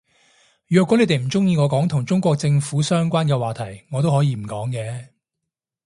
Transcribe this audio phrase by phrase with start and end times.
[0.65, 5.09] 若果你哋唔鍾意我講同中國政府相關嘅話題我都可以唔講嘅